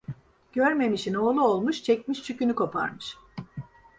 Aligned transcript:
Görmemişin 0.53 1.13
oğlu 1.13 1.43
olmuş, 1.43 1.83
çekmiş 1.83 2.23
çükünü 2.23 2.55
koparmış. 2.55 3.17